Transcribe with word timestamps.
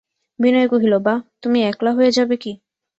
বিনয় 0.39 0.67
কহিল, 0.67 0.93
বাঃ, 1.05 1.19
তুমি 1.43 1.59
একলা 1.63 1.91
যাবে 2.11 2.35
কি! 2.37 2.51